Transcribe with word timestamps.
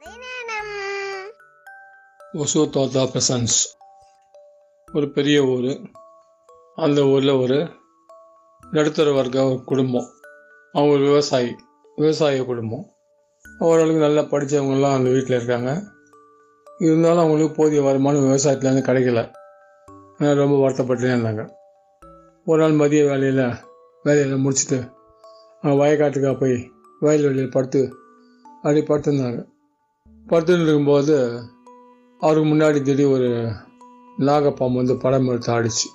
கதை 0.00 0.12
ஒசூர் 2.34 2.72
தோத்தா 2.76 3.08
பிரசன்ஸ். 3.12 3.56
ஒரு 4.92 5.10
பெரிய 5.10 5.44
ஊர். 5.44 5.80
அந்த 6.76 7.02
ஊரில் 7.04 7.30
ஒரு 7.30 7.68
நடுத்தர 8.70 9.12
வர்க்க 9.12 9.44
ஒரு 9.44 9.64
குடும்பம். 9.64 10.06
அவங்க 10.72 10.94
ஒரு 10.94 11.04
விவசாயி 11.04 11.56
விவசாய 11.96 12.44
குடும்பம். 12.44 12.86
ஓரளவுக்கு 13.58 14.00
நல்லா 14.00 14.20
படித்தவங்கெல்லாம் 14.20 14.94
அந்த 14.94 15.10
வீட்டில் 15.10 15.36
இருக்காங்க. 15.36 15.82
இருந்தாலும் 16.78 17.18
அவங்களுக்கு 17.18 17.62
போதிய 17.62 17.82
வருமானம் 17.82 18.24
விவசாயத்துலேருந்து 18.24 18.88
கிடைக்கல. 18.90 19.32
அதனால 20.14 20.40
ரொம்ப 20.40 20.68
வருத்தப்பட்டுனே 20.68 21.14
இருந்தாங்க. 21.14 21.50
ஒரு 22.44 22.60
நாள் 22.60 22.72
மதிய 22.72 23.04
வேலையில் 23.04 23.54
வேலையில் 24.02 24.44
முடிச்சுட்டு 24.44 24.92
அவங்க 25.62 25.84
வயக்காட்டுக்காக 25.84 26.40
போய் 26.40 26.72
வயல் 27.00 27.22
வெளியில் 27.22 27.50
படுத்து 27.50 27.94
அப்படி 28.56 28.80
படுத்திருந்தாங்க. 28.80 29.52
படுத்துன்னு 30.30 30.64
இருக்கும்போது 30.64 31.14
அவருக்கு 32.20 32.46
முன்னாடி 32.50 32.78
திடீர் 32.82 33.10
ஒரு 33.14 33.28
நாகப்பாம்பு 34.18 34.80
வந்து 34.80 34.94
படம் 34.96 35.26
எடுத்து 35.28 35.50
ஆடிச்சு. 35.54 35.88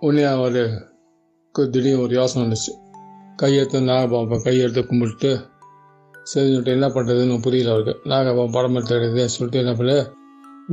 உடனே 0.00 0.22
அவருக்கு 0.22 1.62
திடீர்னு 1.74 2.02
ஒரு 2.02 2.14
யோசனை 2.14 2.40
வந்துச்சு. 2.44 2.72
கையெடுத்து 3.42 3.78
நாகப்பாம்பை 3.90 4.38
கையெடுத்து 4.46 4.82
கும்பிட்டு 4.86 5.30
சரி 6.30 6.46
சொல்லிட்டு 6.46 6.70
என்ன 6.70 6.86
பண்ணுறதுன்னு 6.86 7.36
புரியல 7.42 7.72
அவருக்கு. 7.74 7.94
நாகப்பாம்பு 8.10 8.56
படம் 8.56 8.74
எடுத்து 8.74 8.94
எடுக்குது 8.96 9.24
சொல்லிட்டு 9.34 9.62
என்ன 9.64 9.74
பண்ண 9.74 9.92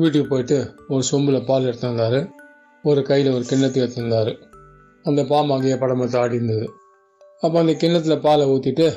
வீட்டுக்கு 0.01 0.27
போயிட்டு 0.27 0.57
ஒரு 0.87 1.03
சொம்பில் 1.11 1.45
பால் 1.45 1.67
எடுத்து 1.69 1.87
வந்தார். 1.87 2.19
ஒரு 2.83 3.01
கையில் 3.01 3.35
ஒரு 3.35 3.45
கிண்ணத்தை 3.51 3.79
எடுத்துருந்தார் 3.83 4.31
அந்த 5.03 5.23
பாம்பு 5.23 5.53
அங்கேயே 5.53 5.77
படம் 5.77 5.99
எடுத்து 5.99 6.19
ஆடி 6.19 6.35
இருந்தது 6.35 6.67
அப்போ 7.41 7.55
அந்த 7.59 7.73
கிண்ணத்தில் 7.73 8.23
பாலை 8.25 8.45
ஊற்றிட்டு 8.53 8.87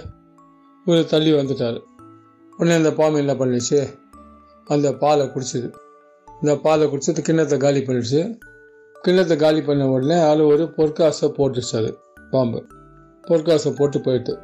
இவர் 0.87 1.13
தள்ளி 1.13 1.31
வந்துட்டார். 1.33 1.79
உடனே 2.59 2.75
அந்த 2.75 2.93
பாம்பு 2.93 3.19
என்ன 3.19 3.35
பண்ணிச்சு 3.35 3.81
அந்த 4.67 4.89
பாலை 4.95 5.27
குடிச்சிது. 5.27 5.69
இந்த 6.43 6.57
பாலை 6.57 6.87
குடிச்சது 6.87 7.21
கிண்ணத்தை 7.21 7.59
காலி 7.59 7.81
பண்ணிடுச்சு. 7.81 8.39
கிண்ணத்தை 9.05 9.37
காலி 9.37 9.61
பண்ண 9.63 9.89
உடனே 9.89 10.19
அது 10.21 10.47
ஒரு 10.47 10.65
பொற்காசை 10.77 11.29
போட்டுச்சு 11.39 11.75
அது 11.81 11.91
பாம்பு. 12.31 12.61
பொற்காசை 13.29 13.71
போட்டு 13.71 14.01
போயிட்டு. 14.01 14.35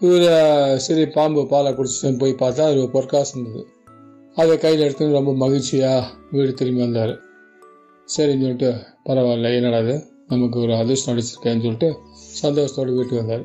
இவர் 0.00 0.78
சரி 0.78 1.06
பாம்பு 1.06 1.46
பாலை 1.46 1.72
குடிச்சிட்டு 1.72 2.18
போய் 2.18 2.40
பார்த்தா 2.42 2.68
அது 2.68 2.80
ஒரு 2.82 2.90
பொற்காசு 2.90 3.32
இருந்தது. 3.40 3.62
அதை 4.34 4.58
கையில் 4.58 4.84
எடுத்துன்னு 4.86 5.18
ரொம்ப 5.18 5.32
மகிழ்ச்சியாக 5.34 6.04
வீடு 6.30 6.52
திரும்பி 6.54 6.80
வந்தார். 6.80 7.14
சரின்னு 8.08 8.44
சொல்லிட்டு 8.44 8.70
பரவாயில்ல 9.06 9.50
என்னடாது 9.58 9.94
நமக்கு 10.28 10.58
ஒரு 10.58 10.74
அதிர்ஷ்டம் 10.74 11.14
அடிச்சிருக்கேன்னு 11.14 11.64
சொல்லிட்டு 11.66 11.90
சந்தோஷத்தோடு 12.42 12.94
வீட்டுக்கு 12.98 13.20
வந்தார். 13.22 13.44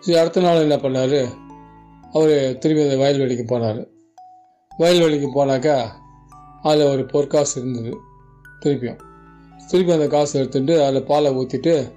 சரி 0.00 0.18
அடுத்த 0.18 0.40
நாள் 0.40 0.64
என்ன 0.66 0.76
பண்ணார்? 0.76 1.18
அவர் 2.12 2.58
திரும்பி 2.58 2.82
அந்த 2.84 2.96
வயல்வெளிக்கு 3.04 3.44
போனார். 3.52 3.88
வயல்வெளிக்கு 4.78 5.28
போனாக்கா 5.34 5.76
அதில் 6.62 6.90
ஒரு 6.92 7.04
பொற்காசு 7.04 7.60
இருந்தது 7.60 7.92
திருப்பியும். 8.62 9.00
திருப்பி 9.68 9.92
அந்த 9.92 10.08
காசு 10.08 10.38
எடுத்துட்டு 10.38 10.84
அதில் 10.84 11.04
பாலை 11.04 11.30
ஊற்றிட்டு 11.32 11.92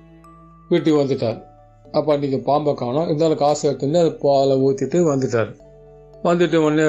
வீட்டுக்கு 0.69 1.03
வந்துட்டார். 1.03 1.39
அப்போ 1.91 2.17
அன்றைக்கி 2.17 2.43
பாம்பை 2.43 2.73
காணும். 2.73 3.05
இருந்தாலும் 3.05 3.37
காசு 3.37 3.67
எடுத்துட்டு 3.67 3.99
அது 3.99 4.13
பாலை 4.13 4.57
ஊற்றிட்டு 4.57 4.99
வந்துட்டார். 5.11 5.51
வந்துட்டு 6.23 6.57
உடனே 6.57 6.85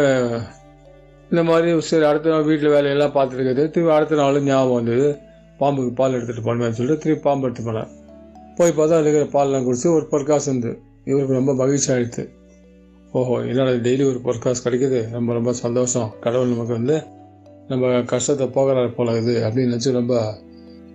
இந்த 1.31 1.43
மாதிரி 1.43 1.81
சரி 1.81 2.05
அடுத்த 2.05 2.31
நாள் 2.31 2.43
வீட்டில் 2.43 2.69
வேலையெல்லாம் 2.69 3.15
பார்த்துட்டு 3.17 3.55
திருப்பி 3.57 3.91
அடுத்த 3.91 4.15
நாள் 4.15 4.43
ஞாபகம் 4.43 4.75
வந்தது. 4.75 5.19
பாம்புக்கு 5.59 5.95
பால் 5.95 6.13
எடுத்துகிட்டு 6.13 6.47
போனேன்னு 6.47 6.71
சொல்லிட்டு 6.71 7.03
திருப்பி 7.03 7.23
பாம்பு 7.23 7.47
எடுத்து 7.47 7.65
போனேன் 7.71 7.91
போய் 8.57 8.71
பார்த்தா 8.71 8.99
அதுக்கு 9.01 9.29
பால்லாம் 9.33 9.67
குடிச்சு 9.67 9.89
ஒரு 9.95 10.07
பொற்காசு 10.07 10.51
இருந்து 10.51 10.83
இவருக்கு 11.05 11.33
ரொம்ப 11.33 11.55
மகிழ்ச்சி 11.55 11.93
ஆயிடுச்சு 11.93 12.25
ஓஹோ 13.13 13.37
என்னடா 13.41 13.71
டெய்லி 13.71 14.09
ஒரு 14.09 14.21
பொற்காசு 14.21 14.71
கிடைக்குது. 14.71 15.11
ரொம்ப 15.11 15.33
ரொம்ப 15.33 15.53
சந்தோஷம். 15.53 16.13
கடவுள் 16.21 16.49
நமக்கு 16.49 16.73
வந்து 16.73 17.05
நம்ம 17.69 18.03
கஷ்டத்தை 18.03 18.47
போகிறாரு 18.47 18.95
போல 18.95 19.17
இது 19.19 19.45
அப்படின்னு 19.47 19.73
நினச்சி 19.73 19.91
ரொம்ப 19.91 20.35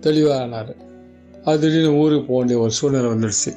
தெளிவாக 0.00 0.42
ஆனார் 0.42 0.76
அது 1.44 1.60
திடீர்னு 1.60 1.98
ஊருக்கு 1.98 2.26
போக 2.26 2.38
வேண்டிய 2.38 2.58
ஒரு 2.58 2.70
சூழ்நிலை 2.70 3.10
வந்துடுச்சு. 3.10 3.56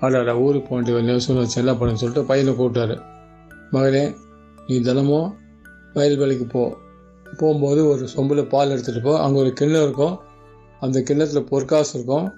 அடாடா 0.00 0.36
ஊருக்கு 0.36 0.68
போக 0.68 0.92
வேண்டிய 0.92 1.12
ஒரு 1.12 1.20
சூழ்நிலை 1.20 1.50
என்ன 1.56 1.72
பண்ணுன்னு 1.72 2.02
சொல்லிட்டு 2.02 2.24
பையனை 2.24 2.52
கூப்பிட்டாரு. 2.52 3.00
மகனே 3.72 4.16
நீ 4.66 4.80
தினமும் 4.80 5.36
வயல் 5.92 6.16
வேலைக்கு 6.16 6.46
போ. 6.46 6.76
போகும்போது 7.38 7.88
ஒரு 7.88 8.08
சொம்பில் 8.16 8.48
பால் 8.48 8.68
எடுத்துகிட்டு 8.68 9.02
போ. 9.02 9.20
அங்கே 9.20 9.38
ஒரு 9.38 9.52
கிண்ணம் 9.52 9.82
இருக்கும். 9.82 10.20
அந்த 10.80 11.02
கிண்ணத்தில் 11.02 11.44
பொற்காசு 11.44 11.98
இருக்கும். 11.98 12.32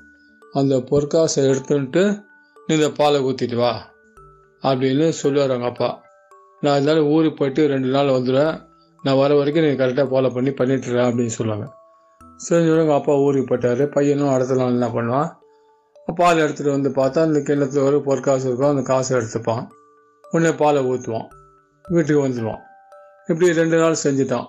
அந்த 0.53 0.77
பொற்காசை 0.77 1.45
எடுத்துன்ட்டு 1.51 2.23
நீ 2.67 2.75
இந்த 2.75 2.91
பாலை 2.91 3.21
ஊற்றிட்டு 3.21 3.57
வா. 3.57 3.92
அப்படின்னு 4.63 5.09
சொல்லுவார் 5.09 5.49
அவங்க 5.49 5.69
அப்பா. 5.69 6.03
நான் 6.61 6.73
இருந்தாலும் 6.73 7.09
ஊருக்கு 7.09 7.37
போயிட்டு 7.37 7.67
ரெண்டு 7.67 7.89
நாள் 7.89 8.07
வந்துடுவேன். 8.07 8.63
நான் 9.03 9.17
வர 9.17 9.35
வரைக்கும் 9.35 9.65
நீங்கள் 9.65 9.93
கரெக்டாக 9.93 10.09
ஃபாலோ 10.09 10.33
பண்ணி 10.35 10.51
பண்ணிட்டுறேன் 10.51 11.07
அப்படின்னு 11.07 11.27
சொல்லுவாங்க. 11.27 11.73
சரி 12.37 12.67
எங்கள் 12.67 12.97
அப்பா 12.97 13.17
ஊருக்கு 13.17 13.57
போயிட்டார். 13.57 13.87
பையனும் 13.87 14.33
அடுத்த 14.33 14.55
நாள் 14.55 14.69
என்ன 14.69 14.89
பண்ணுவான்? 14.89 15.31
பால் 16.15 16.39
எடுத்துகிட்டு 16.39 16.71
வந்து 16.71 16.89
பார்த்தா 16.89 17.25
அந்த 17.25 17.41
கிண்ணத்தில் 17.41 17.83
ஒரு 17.83 18.03
பொற்காசு 18.03 18.47
இருக்கும். 18.47 18.69
அந்த 18.69 18.83
காசை 18.83 19.17
எடுத்துப்பான். 19.17 19.69
உடனே 20.31 20.55
பாலை 20.55 20.85
ஊற்றுவான் 20.85 21.27
வீட்டுக்கு 21.89 22.29
வந்துடுவான் 22.29 22.59
இப்படி 23.27 23.53
ரெண்டு 23.53 23.77
நாள் 23.77 23.97
செஞ்சுட்டான். 24.05 24.47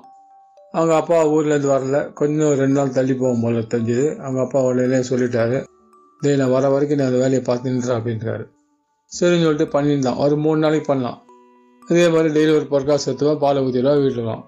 அவங்க 0.72 0.96
அப்பா 0.96 1.28
ஊர்லேருந்து 1.28 1.72
வரல. 1.76 2.14
கொஞ்சம் 2.14 2.54
ரெண்டு 2.54 2.74
நாள் 2.74 2.90
தள்ளி 2.90 3.14
போகும் 3.14 3.42
போல 3.42 3.60
தெரிஞ்சுது. 3.60 4.18
அவங்க 4.18 4.42
அப்பா 4.42 4.62
உடனே 4.62 4.96
சொல்லிட்டாரு. 4.96 5.66
டேய் 6.20 6.36
நான் 6.36 6.52
வர 6.52 6.70
வரைக்கும் 6.70 6.98
நான் 6.98 7.08
அந்த 7.08 7.20
வேலையை 7.20 7.42
பார்த்துன்றேன் 7.42 8.02
அப்படின்றாரு. 8.02 8.46
சரின்னு 9.18 9.46
சொல்லிட்டு 9.46 9.82
பண்ணியிருந்தான். 9.82 10.18
ஒரு 10.18 10.38
மூணு 10.38 10.60
நாளைக்கு 10.60 10.88
பண்ணலாம். 10.88 11.26
அதே 11.90 12.08
மாதிரி 12.10 12.30
டெய்லி 12.36 12.56
ஒரு 12.56 12.66
பொற்காசு 12.66 13.12
எடுத்துவான் 13.12 13.38
பாலை 13.38 13.64
ஊற்றிடுவா 13.64 13.94
வீட்டுலாம் 14.04 14.44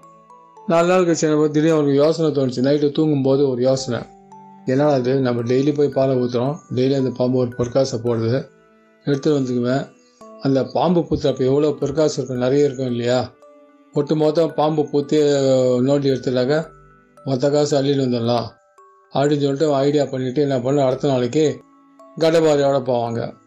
நாலு 0.66 0.86
நாள் 0.88 1.04
கழிச்சு 1.06 1.20
என்ன 1.20 1.46
திடீர்னு 1.46 1.72
அவனுக்கு 1.72 1.94
யோசனை 1.94 2.30
தோணுச்சு. 2.32 2.64
நைட்டு 2.66 2.92
தூங்கும்போது 2.92 3.48
ஒரு 3.48 3.62
யோசனை. 3.62 4.00
என்னடா 4.64 4.92
அது 4.92 5.20
நம்ம 5.20 5.42
டெய்லி 5.42 5.74
போய் 5.74 5.88
பாலை 5.88 6.16
ஊற்றுறோம் 6.16 6.56
டெய்லி 6.74 6.96
அந்த 6.96 7.10
பாம்பு 7.10 7.38
ஒரு 7.38 7.52
பொற்காசை 7.58 7.96
போடுது. 8.04 8.48
எடுத்துகிட்டு 9.04 9.38
வந்துக்குவேன். 9.38 9.84
அந்த 10.40 10.64
பாம்பு 10.64 11.00
பூத்துறப்ப 11.00 11.40
எவ்வளோ 11.40 11.70
பொற்காசு 11.70 12.14
இருக்கும்? 12.16 12.38
நிறைய 12.38 12.64
இருக்கும் 12.64 12.86
இல்லையா? 12.86 13.32
ஒட்டு 13.92 14.16
மொத்தம் 14.16 14.54
பாம்பு 14.54 14.88
பூத்தி 14.92 15.16
நோண்டி 15.88 16.08
எடுத்துட்டாக்க 16.12 16.66
மொத்த 17.24 17.50
காசு 17.50 17.82
அள்ளிட்டு 17.82 18.04
வந்துடலாம். 18.06 18.46
அப்படின்னு 19.12 19.44
சொல்லிட்டு 19.46 19.74
ஐடியா 19.74 20.04
பண்ணிவிட்டு 20.04 20.36
என்ன 20.36 20.60
பண்ண 20.60 20.84
அடுத்த 20.84 21.08
நாளைக்கு 21.08 21.62
கடபாரியோட 22.20 22.78
போவாங்க. 22.90 23.44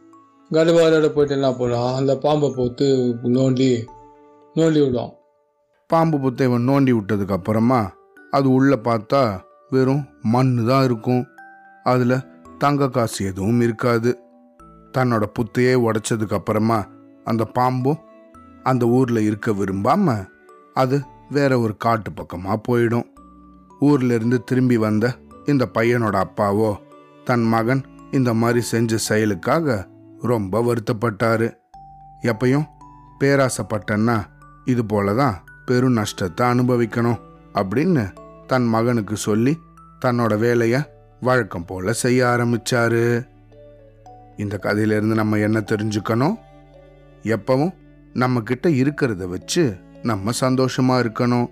கடபாரியோட 0.52 1.08
போயிட்டு 1.14 1.36
என்ன 1.36 1.50
போகிறான் 1.54 1.96
அந்த 1.96 2.12
பாம்பை 2.18 2.48
பூத்து 2.50 2.86
நோண்டி 3.36 3.68
நோண்டி 4.56 4.80
விடும் 4.86 5.12
பாம்பு 5.90 6.18
புத்தை 6.18 6.42
இவன் 6.42 6.66
நோண்டி 6.70 6.92
விட்டதுக்கு 6.96 7.32
அப்புறமா 7.32 7.82
அது 8.32 8.48
உள்ளே 8.52 8.78
பார்த்தா 8.84 9.22
வெறும் 9.70 10.02
மண் 10.22 10.66
தான் 10.66 10.84
இருக்கும். 10.84 11.24
அதில் 11.84 12.26
தங்க 12.58 12.90
காசு 12.90 13.26
எதுவும் 13.26 13.62
இருக்காது. 13.62 14.12
தன்னோட 14.98 15.24
புத்தையே 15.38 15.74
உடைச்சதுக்கு 15.86 16.34
அப்புறமா 16.34 16.80
அந்த 17.24 17.44
பாம்பும் 17.58 18.02
அந்த 18.64 18.86
ஊரில் 18.88 19.22
இருக்க 19.22 19.52
விரும்பாம 19.52 20.16
அது 20.74 21.00
வேற 21.30 21.60
ஒரு 21.60 21.78
காட்டு 21.78 22.12
பக்கமாக 22.12 22.58
போயிடும். 22.68 23.08
ஊர்லேருந்து 23.81 24.40
திரும்பி 24.44 24.78
வந்த 24.78 25.16
இந்த 25.46 25.66
பையனோட 25.74 26.16
அப்பாவோ 26.26 26.72
தன் 27.24 27.44
மகன் 27.44 27.84
இந்த 28.12 28.34
மாதிரி 28.34 28.62
செஞ்ச 28.62 28.98
செயலுக்காக 29.10 29.78
ரொம்ப 30.22 30.62
வருத்தப்பட்டாரு. 30.62 31.57
எப்பையும் 32.22 32.66
பேராசைப்பட்டன்னா 33.19 34.24
இது 34.66 34.85
போல 34.85 35.13
தான் 35.13 35.44
பெரும் 35.66 35.97
நஷ்டத்தை 35.97 36.47
அனுபவிக்கணும் 36.47 37.19
அப்படின்னு 37.53 38.13
தன் 38.47 38.66
மகனுக்கு 38.66 39.18
சொல்லி 39.18 39.57
தன்னோட 40.06 40.38
வேலையை 40.38 40.81
வழக்கம் 41.19 41.66
போல 41.66 41.94
செய்ய 41.94 42.25
ஆரம்பிச்சாரு. 42.25 43.28
இந்த 44.38 44.57
கதையிலிருந்து 44.57 45.16
நம்ம 45.16 45.38
என்ன 45.38 45.59
தெரிஞ்சுக்கணும்? 45.59 46.36
எப்பவும் 47.24 47.75
நம்ம 48.13 48.42
கிட்ட 48.42 48.69
இருக்கிறத 48.69 49.27
வச்சு 49.27 49.75
நம்ம 50.04 50.31
சந்தோஷமா 50.42 50.95
இருக்கணும். 51.04 51.50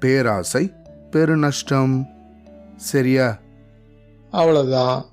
பேராசை 0.00 0.72
பெருநஷ்டம் 1.10 2.06
சரியா? 2.76 3.38
அவ்வளோதான் 4.32 5.04